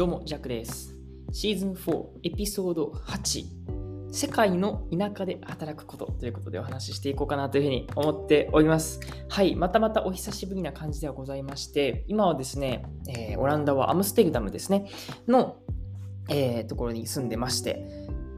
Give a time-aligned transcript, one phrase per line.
[0.00, 0.96] どうも、ジャックです。
[1.30, 3.44] シーズン4、エピソード8、
[4.10, 8.98] 世界の田舎で働くことということでお話ししていこうかなというふうに思っております。
[9.28, 14.88] はい、またまたお久しぶりな感じではございまして、今はですね、えー、オランダはアムステルダムですね、
[15.28, 15.58] の、
[16.30, 17.84] えー、ところに住んでまして、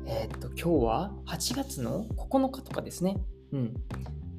[0.06, 3.18] えー、っと、今日は8月の9日とかですね。
[3.52, 3.74] うん。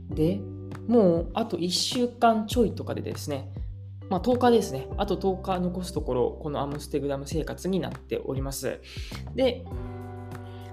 [0.10, 0.42] で、
[0.90, 3.50] もうあと1週間ちょいとかでですね、
[4.14, 4.88] まあ、10日ですね。
[4.98, 8.80] あと10日残すところ、このアムステグダム生活になっております。
[9.34, 9.66] で、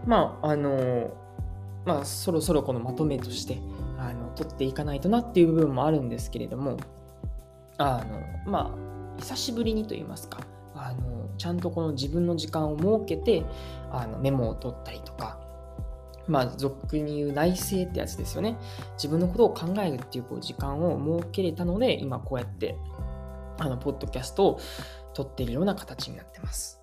[0.05, 1.17] まあ、あの、
[1.87, 3.57] まあ、そろそろこのまとめとして、
[3.97, 6.77] あの、取っていかないとなっていう部分もあるんですけれども、
[7.79, 8.05] あ
[8.45, 10.41] の、まあ、久しぶりにと言いますか、
[10.75, 13.43] あの、ちゃんとこの自分の時間を設けて、
[13.91, 15.41] あの、メモを取ったりとか、
[16.29, 18.59] まあ、俗に言う内省ってやつですよね。
[18.97, 22.77] 自分のことを考えるっていうこう時間を設けれたので、今こうやって
[23.61, 24.61] あの、ポッドキャストを
[25.15, 26.81] 録っているような形になってます。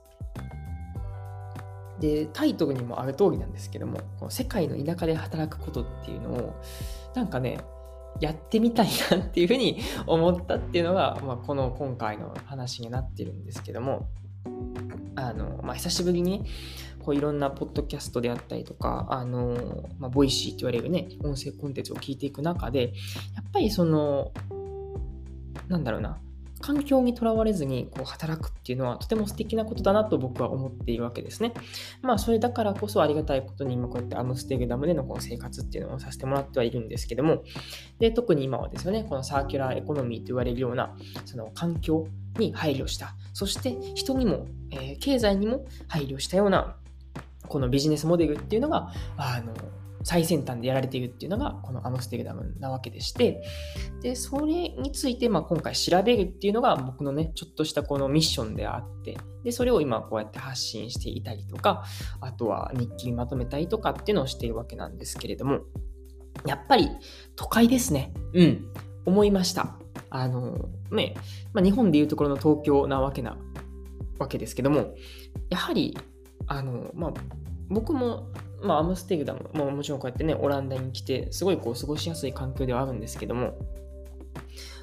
[2.00, 6.62] で、タイトルにもある通りなんですけども、この世界の田舎で働くことっていうのを、
[7.16, 7.60] なんかね、
[8.20, 14.08] やってみたいなっていうふうに思ったっていうのが、まあ、この今回の話になってるんですけども、
[15.16, 16.46] あの、まあ、久しぶりに、
[17.04, 22.94] こういろんなポッドキャストであったりとか、あの、まあ、 Voicy って言われるね、音声コンテンツを聞いていく中で、
[23.36, 24.32] やっぱりその、
[25.68, 26.20] なんだろうな、
[26.62, 31.54] 環境にとらわれずにこう働くっていうのはとても素敵なことだなと僕は思っているわけですね。
[32.02, 37.44] まあそれだからこそありがたいことに今こうやってアムステルダムでのこの生活っていうのをさせてもらってはいるんですけども、
[38.00, 46.78] で特に今はですよね、この circular economy と言われるようなその環境に配慮した、そして人にも、えー、経済にも配慮したような
[47.48, 49.54] このビジネスモデルっていうのが、あの、
[50.08, 53.44] 最先端でやられているっていうのがこのアムステルダムなわけでして、
[54.02, 61.84] で、それについてまあ今回調べるっていうのが僕のね、ちょっとしたこのミッションであって、で、それを今こうやって発信していたりとか、
[62.22, 65.60] あとは日記にまとめたりとかっていうのをしているわけなんですけれども、
[66.46, 66.90] やっぱり
[67.36, 68.14] 都会ですね。
[68.34, 68.66] うん、
[69.06, 69.78] 思いました。
[70.10, 71.16] あの、ね、
[71.52, 73.38] まあ、日本でいうところの東京なわけな
[74.20, 74.96] わけですけども、
[75.50, 75.98] やはり、
[76.46, 77.14] あの、まあ、
[77.68, 78.30] 僕も
[78.62, 83.58] まあ、アムステルダムももちろんこうやってね、オランダに来て、すごいこう過ごしやすい環境ではあるんですけども、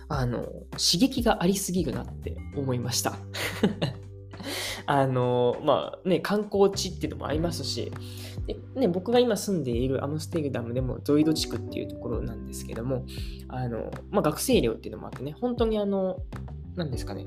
[0.08, 3.14] あの、刺激がありすぎるなって思いました。
[4.86, 7.90] あの、まあね、観光地っていうのもありますし、
[8.46, 13.04] でね、僕が今住んでいるアムステルダムでもゾイド地区っていうところなんですけども、
[13.48, 16.18] あの、まあ、学生寮っていうのもあってね、本当にあの、
[16.76, 17.26] 何ですかね、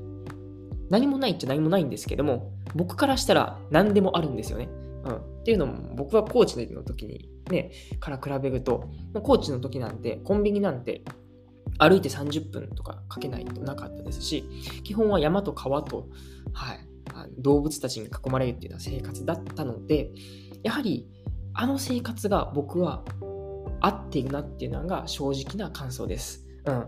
[0.90, 4.68] 何もないっちゃ何もないんですけども、僕からしたら何でもあるんですよね。
[5.04, 8.90] うん、っていうのも僕はコーチの時にね、から比べると、
[9.22, 11.04] コーチの時なんてコンビニなんて
[11.78, 14.44] 歩いて30分とかかけないとなかったですし、
[14.84, 16.10] 基本は山と川と、
[16.52, 16.80] はい、
[17.38, 20.10] 動物たちに囲まれるっていうような生活だったので、
[20.62, 21.08] やはり
[21.54, 23.02] あの生活が僕は
[23.80, 26.46] 合っているなっていうのが正直な感想です。
[26.66, 26.84] うん。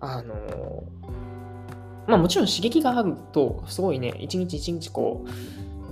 [0.00, 5.28] あのー、まあもちろん刺激があると、すごいね、一日一日こう、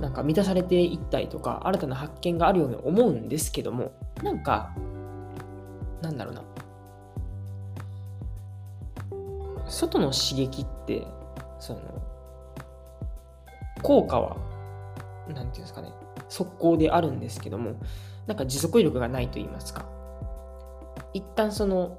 [0.01, 3.93] なんか満たされていったりとか、新たな発見があるように思うんですけども、
[4.23, 4.73] なんか、
[6.01, 6.43] なんだろうな。
[9.67, 11.07] 外の刺激って、
[11.59, 11.81] その、
[13.83, 14.37] 効果は、
[15.29, 15.93] なんていうんですかね、
[16.29, 17.75] 速攻であるんですけども、
[18.27, 19.85] なんか持続力がないと言いますか。
[21.13, 21.99] 一旦その、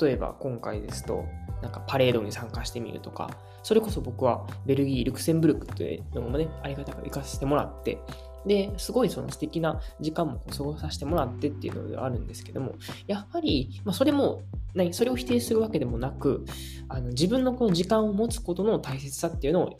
[0.00, 1.24] 例えば今回ですと、
[1.62, 3.30] なんかパレードに参加してみるとか、
[3.62, 7.98] それこそ僕はベルギー、ルクセンブルクというのもね、ありがたく行かせてもらって、
[8.46, 12.74] で、すごいその素敵な時間も過ごさせてもらってっていうのではあるんですけども、
[13.06, 14.42] やっぱり、まあ、それも、
[14.74, 16.44] 何、それを否定するわけでもなく、
[16.88, 19.78] あの自分のこの時間を持つことの大切さっていうのを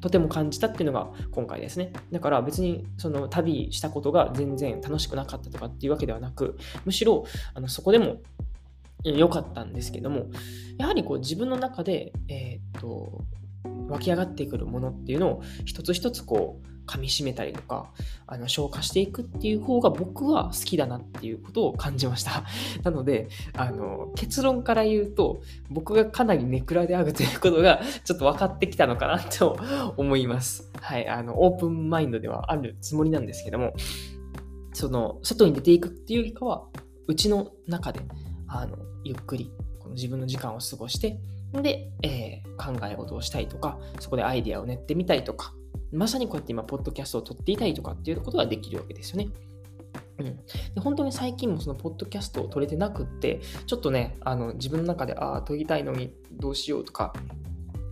[0.00, 1.92] とても感じたっていうのが今回ですね。
[2.12, 7.24] だから別にその旅したことが全然楽しくなかったとかっていうわけではなく、むしろ
[7.54, 8.18] あのそこでも
[9.14, 10.26] 良かったんですけども、
[10.78, 13.24] やはりこう自分の中で、えー、っと、
[13.88, 17.90] 湧き上がってくるものっていうのを一つ一つこう噛みしめたりとか
[18.26, 22.44] あの消化していくっていう方が僕は好きだなっていうことを感じました。
[22.84, 29.58] なのであの結論から言うと僕がかなりネクラであるということがちょっと分かってきたのかなと
[29.96, 30.70] 思います。
[30.80, 33.74] はいあのオープンマインドではあるつもりなんですけども
[34.72, 36.66] その外に出ていくっていうよりかは
[37.08, 38.00] うちの中で
[38.46, 38.76] あの
[39.06, 41.18] ゆっくりこの自分の時間を過ごして、
[41.52, 45.54] で、えー、考え事をしたいとか、そこでアイデアを練ってみたいとか、
[45.92, 49.28] まさにこうやって今、ポッドキャストを撮っていたりとかっていうことができるわけですよね。
[50.18, 57.12] うん、で本当に最近もそのポッドキャストを撮れてなくって、ちょっとね、あの自分の中で、ああ、撮りたいのにどうしようとか、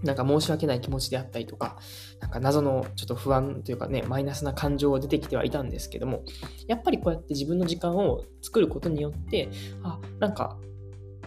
[0.03, 1.79] なんか申し訳ない気持ちであったりとか、
[2.21, 6.23] なんか謎のちょっと不安というかね、マイナスな感情が出てきてはいたんですけども、
[6.67, 9.49] やっぱりこうやって自分の時間を作ることによって、
[9.83, 10.59] あ、なんか、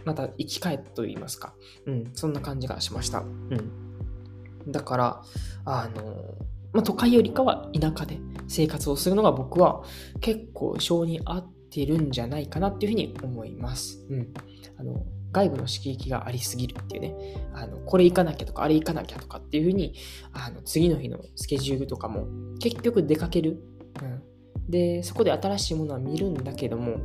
[0.07, 1.53] また生き返ったと言いますか、
[1.85, 3.19] うん、そんな感じがしました。
[3.19, 4.71] うん。
[4.71, 5.21] だから、
[5.65, 6.35] あの、
[6.71, 9.83] まあ、都会よりかは田舎で生活をするのが僕は
[10.21, 14.05] 結構性に合ってるんじゃないかなっていうふうに思います。
[14.09, 14.33] うん。
[14.77, 17.15] あの、外部の刺激がありすぎるっていうね、
[17.53, 19.93] あのこれ行かなきゃとか、あれ行かなきゃとかっていうふうに、
[20.31, 22.27] あの次の日のスケジュールとかも
[22.59, 23.61] 結局出かける。
[24.01, 24.21] うん、
[24.69, 26.97] で、そこで新しいものは見るんだけども、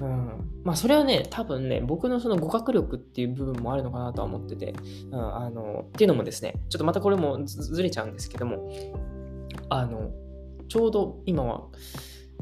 [0.00, 4.74] うん、まあそれはね、多分ね、僕のその語学力っていう部分もあるのかなとは思ってて、
[5.12, 8.68] うん、あのっていうのもですね、ちょっとまたこれもずれちゃうんですけども、
[9.68, 10.10] あの、
[10.68, 11.68] ちょうど今は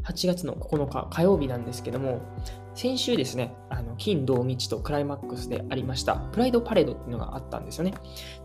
[0.05, 2.23] 8月の9日火曜日なんですけども、
[2.75, 7.95] 先週ですね、あの金、土、日とクライマックスでありました、プライドパレードっていうのがあったんですよね。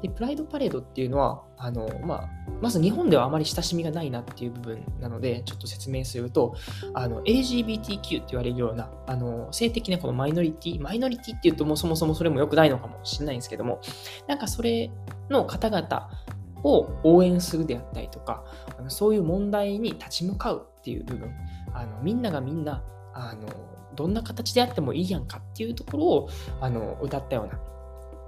[0.04, 2.30] で、プライドパレードっていうのは、あのまあ、
[2.62, 6.56] まず日本ではあまり親しみがないなっていう部分なので、ちょっと説明すると、
[6.94, 13.82] あの LGBTQ って言われるような、あの性的なこのマイノリティ、マイノリティっていうともうそもそもそれも良くないのかもしれないんですけども、
[14.28, 14.92] なんかそれ
[15.32, 16.10] の方々
[16.64, 18.44] を応援するであったりとか、
[18.78, 21.32] あのそういう問題に立ち向かうっていう部分、
[21.74, 22.84] あのみんながみんな、
[23.16, 26.30] あのどんな形であってもいいやんかっていうところを
[26.62, 27.50] あの歌ったよ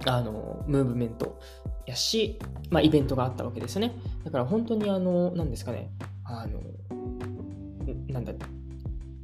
[0.04, 1.40] うなあのムーブメント
[1.86, 2.38] やし、
[2.68, 3.94] まあ、イベントがあったわけですよね。
[4.22, 5.90] だから本当にあの、なんですかね、
[6.24, 6.60] あの、
[8.08, 8.34] なんだ、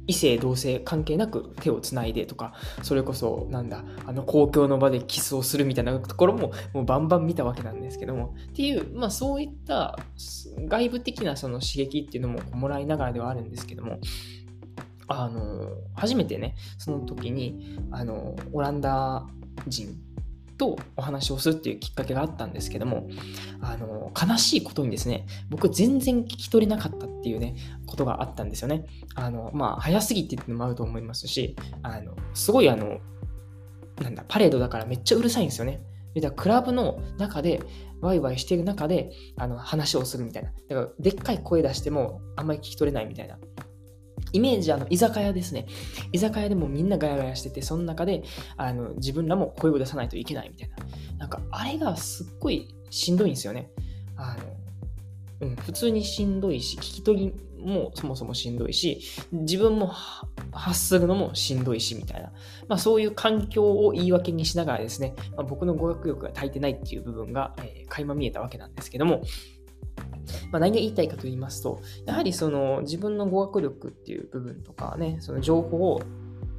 [0.07, 9.99] 異性同性関係なく手をつないでとか、それこそ、なんだ、あの公共の場でキスをするみたいなところも、もうバンバン見たわけなんですけども、っていう、まあそういった
[10.67, 13.99] 外部的なその刺激っていうのももらいながらではあるんですけども、
[15.09, 19.27] あの、初めてね、その時に、あの、オランダ
[19.67, 19.97] 人
[20.57, 23.09] とお話をするっていうきっかけがあったんですけども、
[23.59, 27.55] あの、悲しいことにですね、僕全然聞き取れなかったっていうね、
[27.87, 28.85] ことがあったんですよね。
[29.15, 32.99] あの、まあ、早すぎてっていうのもあると思いますし、あの、すごいあの、
[34.01, 35.81] なんだ、パレードだからめっちゃうるさいんですよね。
[36.15, 37.61] だからクラブの中で、
[38.01, 40.51] ワイワイしてる中で、あの、話をするみたいな。
[40.69, 43.37] だから、でっかい声出しても、あんまり聞き取れないみたいな。
[44.31, 45.67] イメージ、あの、居酒屋ですね。
[46.11, 48.23] 居酒屋でもみんなガヤガヤしてて、その中で、
[48.57, 51.17] あの、自分らも声を出さないといけないみたいな。
[51.17, 53.71] なんか、あれがすっごいしんどいんですよね。
[54.15, 54.35] あ
[55.41, 59.91] の、うん、普通にしんどいし、聞き取りもそもそもしんどいし、自分も
[60.51, 62.31] 発するのもしんどいし、みたいな。
[62.67, 69.21] まあ、そういう環境を言い訳にしながらですね、まあ、僕の語学力が足りてないっていう部分が、えー、垣間見えたわけなんですけども、
[70.51, 76.01] まあ、何が言いたいかと言いますと、やはりその自分の語学力っていう部分とかね、その情報を、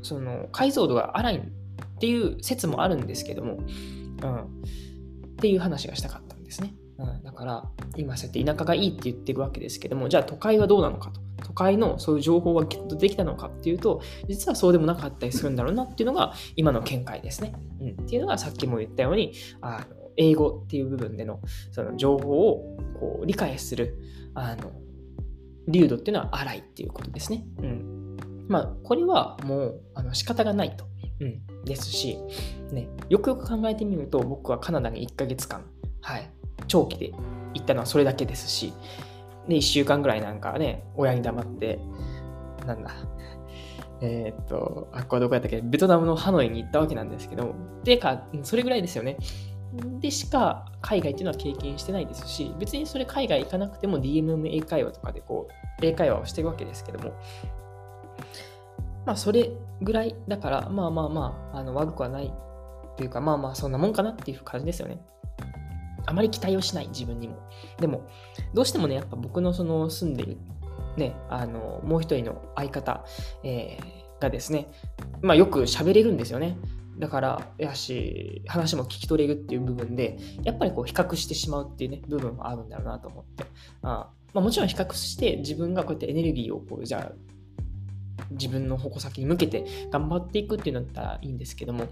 [0.03, 3.59] その解像度が荒いっていう説もあるんですけども、
[4.23, 4.47] うん、っ
[5.37, 6.75] ていう話がしたかったんですね。
[6.99, 11.21] うん、だから、今そうやって田舎がいいって言ってるわけですけども、じゃあ都会はどうなのかと。
[11.43, 17.55] 都会のそういう情報はゲットできたのかっていうと、実はそうでもなかったりするんだろうなっていうのが今の見解ですね。
[17.81, 21.41] うん、っていうのがさっきも言ったように、あの英語っていう部分での
[21.73, 23.99] その情報をこう理解する
[24.35, 24.73] あの
[25.69, 27.45] 流度っていうのは荒いっていうことですね。
[27.59, 28.17] うん。
[28.49, 30.85] まあ、これはもうあの仕方がないと。
[31.21, 31.43] うん。
[31.65, 32.19] ですし、
[32.73, 35.65] ね、よくよく考えてみると、僕はカナダに1ヶ月間、
[36.01, 36.31] はい、
[36.67, 37.13] 長期で
[37.55, 38.73] 行ったのはそれだけですし、
[39.49, 41.79] で、1週間ぐらいなんかね、親に黙って、
[42.67, 42.93] なんだ、
[44.01, 49.19] えー、っと、あ、これどこやったっけベトナムのハノイに行ったわけなんですけど、てか、それぐらいですよね。
[50.01, 57.13] でしか海外っていうのは経験してないですし、別にそれ海外行かなくても DMM 英会話とかでこう、英会話をしてるわけですけども、
[59.07, 59.51] まあそれ
[59.81, 62.33] ぐらいだから、まあまあまあ、あの悪くはない
[62.97, 65.01] というか、まあまあそんなもんかなっていう感じですよね。
[66.07, 67.37] あまり期待をしない自分にも。
[67.79, 68.09] でも、
[68.55, 70.39] どうしてもね、やっぱ僕のその住んでる、
[70.97, 73.05] ね、あの、もう一人の相方、
[73.45, 74.73] えー、がですね、
[75.23, 76.57] まあよく喋れるんですよね。
[77.01, 83.45] だから、やし、話も聞き取れるっていう部分で、やっぱりこう比較してしまうっていうね、部分もあるんだろうなと思って。
[83.83, 87.13] あまあ、もちろん比較して自分がこうやってエネルギーをこう、じゃあ、
[88.33, 91.87] 自分の矛先に向けて頑張っていくっていうのだったらいいんですけども、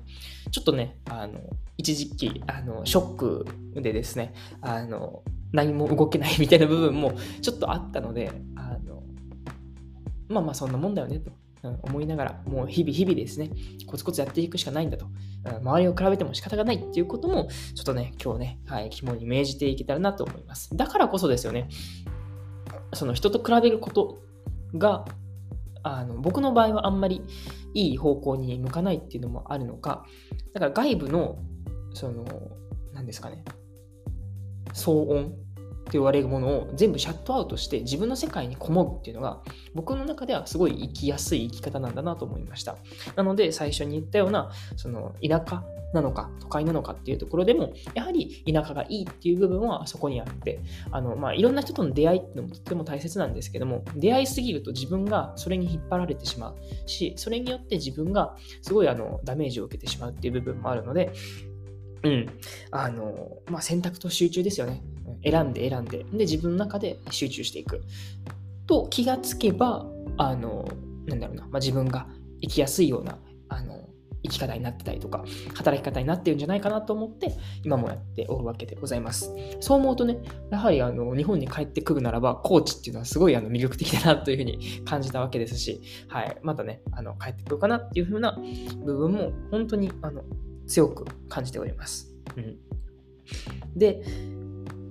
[0.51, 1.41] ちょっとね、あの、
[1.79, 3.47] 一時期、あの、ショック
[3.81, 5.23] でですね、あの、
[5.53, 9.03] 何も動けないみたいな部分もちょっとあったので、あの、
[10.29, 11.31] まあまあそんなもんだよねと。
[11.63, 13.51] うん思いながら、もう日々日々ですね、
[13.87, 15.07] コツコツやっていくしかないんだと。
[15.07, 20.77] うん周りを比べても仕方がないっていうことも、ちょっとね、今日ね、はい、肝に銘じていけたらなと思います。
[20.77, 21.69] だからこそですよね、
[22.93, 24.19] その人と比べること
[24.75, 25.05] が、
[25.83, 27.23] あの僕の場合はあんまり
[27.75, 30.05] いい方向に向かないっていうのもあるのか、
[30.53, 31.39] だから外部の、
[31.95, 32.25] その、
[32.93, 33.45] 何ですかね、
[34.75, 35.35] 騒音
[35.93, 39.41] 言われるものを全部シャットアウトして自分の世界にこもるっていうのが
[39.75, 42.77] 僕の中ではすごい生きやすい生き方なんだなと思いました。
[43.17, 45.63] なので最初に言ったようなその田舎
[45.95, 61.13] なのか都会なのかっていうところでもやはり田舎がいいっていう部分はそこにあってあの、まあ、いろんな人との出会いっていうのもとっても大切なんですけども出会いすぎると自分がそれに引っ張られてしまうしそれによって自分がすごいあのダメージを受けてしまうっていう部分もあるので
[62.03, 62.27] うん。
[62.71, 64.83] あの、まあ、選択と集中ですよね。
[65.25, 65.99] 選んで選んで。
[65.99, 67.83] で、自分の中で集中していく。
[68.67, 70.69] と気がつけば、あの、
[71.07, 72.07] なんだろうな、まあ、自分が
[72.43, 73.89] 生きやすいような、あの、
[74.23, 77.33] 生き方になってたりとか、働き方になってるんじゃないかなと思って、
[77.65, 79.33] 今もやっておるわけでございます。
[79.61, 80.19] そう思うとね、
[80.51, 88.39] やはりあの日本に帰ってくるならば、コーチっていうのはすごいあの魅力的だなというふうに感じたわけですし、はい、またね、あの帰ってくるかなっていうふうな
[88.85, 90.25] 部分も、本当にあの
[90.67, 92.13] 強く感じております。
[92.37, 92.59] うん、
[93.77, 94.03] で、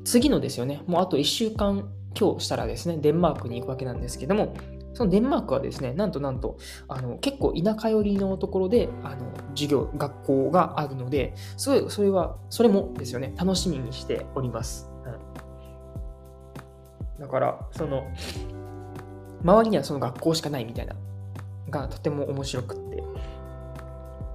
[0.07, 4.55] 次のですよね、もうあと1週間今日したらですね、デンマークに行くわけなんですけども、
[4.93, 14.89] そのデンマークはですね、なんとなんと、あの結構田舎寄りのところであの授業、学校があるので、すごい、それは、それもですよね、楽しみにしております。
[17.17, 18.07] うん、だから、その、
[19.43, 20.95] 周りにはその学校しかないみたいな、
[21.69, 23.03] がとても面白くって、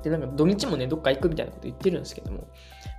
[0.02, 2.46] で、なんか土日もね、どっか行くみたいなこと言ってるんですけども、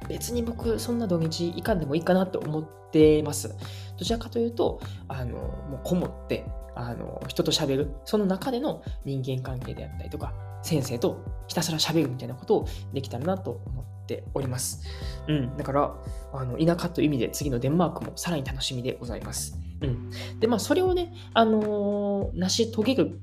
[0.08, 3.56] 別に僕、そんな土日行かんでもいいかなと思ってます。
[3.98, 6.46] どちらかというと、あの、もうこもって、
[6.76, 10.34] あの、人と喋る、その中での人間関係であったりとか、
[10.64, 14.82] 先生とひたすら喋るみたいなことをできたらなと思っております。
[15.28, 15.58] うん。
[15.58, 15.96] だから、
[16.34, 19.60] あの、田舎という意味で次のデンマークもさらに楽しみでございます。
[19.82, 20.10] うん。
[20.40, 23.20] で、まあ、それをね、あのー、成し遂げる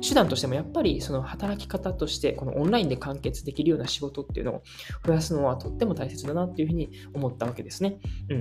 [0.00, 4.62] 手段としてもやっぱりその働き方としてこのオンラインで完結できるような仕事っていうのを
[5.06, 7.98] 増やすのはとっても大切だなっていうふうに思ったわけですね。
[8.28, 8.34] う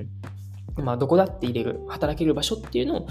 [0.82, 0.84] ん。
[0.84, 3.08] まあ、どこだって入れる、働ける場所っていうのを、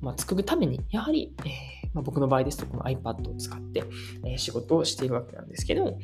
[0.00, 1.50] まあ、作るために、やはり、えー、
[1.92, 3.84] まあ、僕の場合ですとこの iPad を使って、
[4.24, 5.98] えー、仕事をしているわけなんですけど、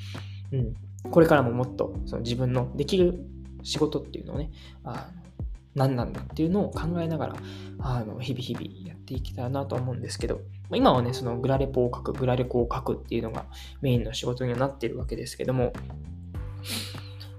[0.53, 0.75] うん、
[1.11, 3.21] これからももっとその自分のできる
[3.63, 4.51] 仕事っていうのをね、
[4.85, 5.09] あ
[5.77, 7.37] 何なんだっていうのを考えながら、
[7.81, 10.41] あの日々日々やっていきたいなと思うんですけど、
[10.75, 13.45] 今はね、そのグラレポを書く、グラレコを書くっていうのが
[13.83, 15.73] メインの仕事にはなってるわけですけども、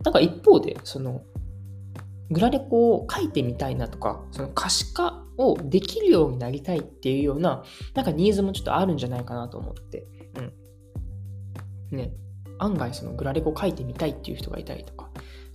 [0.03, 1.23] なんか一方で、その、
[2.29, 7.63] グラレコを書いてみたいなとか、その可視化をできるようになりたいっていうような、
[7.95, 10.05] なんかニーズもちょっとあるんじゃないかなと思って、
[11.91, 11.97] うん。
[11.97, 12.11] ね、
[12.59, 15.06] 案外そのグラレコ書いてみたいっていう人がいたりとか、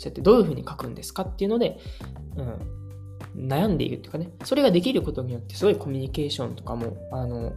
[0.02, 1.78] そうやってどういうふうに書くんですかっていうので、
[2.36, 7.52] うん、悩んでいるっていうかね、それができることによってすごいコミュニケーションとかも、あの、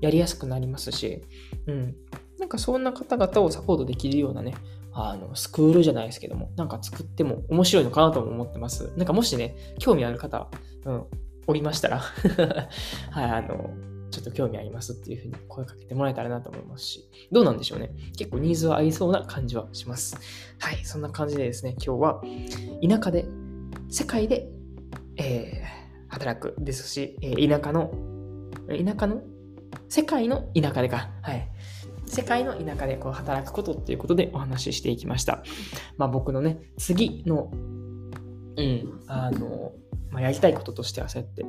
[0.00, 1.22] やりやすくなりますし、
[1.66, 1.96] うん、
[2.38, 4.54] なんかそんな方々をサポートできるようなね、
[4.92, 8.92] あの、スクールじゃないですけども、なんか作っても面白いのかなとも思ってます。
[8.96, 10.48] なんかもしね、興味ある方、
[10.84, 11.04] うん、
[11.46, 11.98] おりましたら
[13.10, 13.70] はい、あの、
[14.14, 17.90] ちょっと興味ありますっていうふうに声かけてもらえたらなと思いますし、どうなんでしょうね。
[18.16, 20.16] 結構ニーズはありそうな感じはします。
[20.60, 22.22] はい、そんな感じでですね、今日は
[22.88, 23.26] 田舎で、
[23.88, 24.48] 世界で、
[25.16, 27.90] えー、働くですし、えー、田舎の、
[28.68, 29.22] 田舎の
[29.88, 31.10] 世界の田舎でか。
[31.22, 31.50] はい。
[32.06, 35.42] 世界の田舎でこう働くことっていうことでお話ししていきました。
[35.96, 39.72] まあ僕のね、次の、うん、あの、
[40.10, 41.44] まあ、やりたいこととしてはそうやって、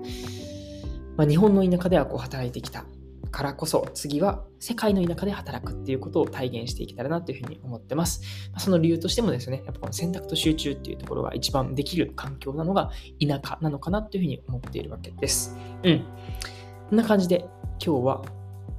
[1.18, 2.86] まあ、日本の田舎ではこう働いてきた
[3.32, 8.22] からこそ次は世界の田舎で働くっていうことを体現していけたらなというふうに思ってます。
[8.54, 15.58] ま、その理由としてもですね、やっぱこの選択と集中っていうところが一番できる環境なのが田舎なのかなというふうに思っているわけです。
[15.84, 16.06] うん。
[16.90, 17.46] こんな感じで
[17.86, 18.22] 今日は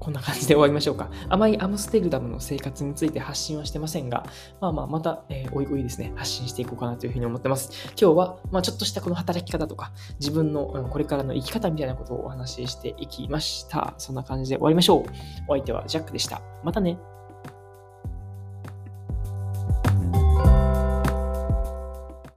[0.07, 1.11] こんな感じで終わりましょうか。
[1.29, 4.25] あまりアムステルダムの生活について発信はしてませんが、
[4.61, 7.73] まあまあ、また、えー、おいおいですね、発信していこうかなというふうに思ってます。
[8.01, 13.95] 今日は、まあ、ちょっとしたこの働き方とか、自分の、これからの生き方みたいなことをお話ししていきました。
[13.99, 15.03] そんな感じで終わりましょう。
[15.49, 16.41] お相手はジャックでした。
[16.63, 17.16] またね。